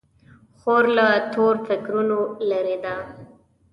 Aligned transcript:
خور 0.59 0.83
له 0.97 1.07
تور 1.33 1.55
فکرونو 1.67 2.19
لیرې 2.49 2.77
ده. 2.83 2.95